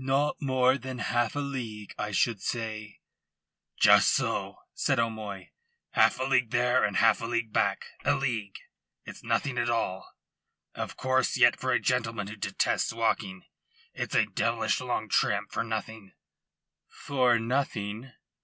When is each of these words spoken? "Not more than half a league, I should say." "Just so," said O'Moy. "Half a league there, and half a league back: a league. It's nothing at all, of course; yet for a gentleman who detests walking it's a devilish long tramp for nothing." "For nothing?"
"Not 0.00 0.38
more 0.42 0.76
than 0.76 0.98
half 0.98 1.36
a 1.36 1.38
league, 1.38 1.94
I 1.96 2.10
should 2.10 2.42
say." 2.42 2.98
"Just 3.78 4.10
so," 4.12 4.56
said 4.74 4.98
O'Moy. 4.98 5.50
"Half 5.92 6.18
a 6.18 6.24
league 6.24 6.50
there, 6.50 6.82
and 6.82 6.96
half 6.96 7.20
a 7.20 7.26
league 7.26 7.52
back: 7.52 7.84
a 8.04 8.16
league. 8.16 8.56
It's 9.04 9.22
nothing 9.22 9.58
at 9.58 9.70
all, 9.70 10.14
of 10.74 10.96
course; 10.96 11.36
yet 11.36 11.60
for 11.60 11.70
a 11.70 11.78
gentleman 11.78 12.26
who 12.26 12.34
detests 12.34 12.92
walking 12.92 13.44
it's 13.94 14.16
a 14.16 14.26
devilish 14.26 14.80
long 14.80 15.08
tramp 15.08 15.52
for 15.52 15.62
nothing." 15.62 16.10
"For 16.88 17.38
nothing?" 17.38 18.10